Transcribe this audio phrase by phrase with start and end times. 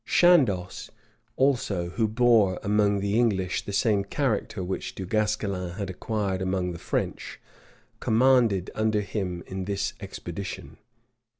[0.03, 0.89] Chandos,
[1.35, 6.71] also, who bore among the English the same character which Du Guesclin had acquired among
[6.71, 7.39] the French,
[7.99, 10.77] commanded under him in this expedition.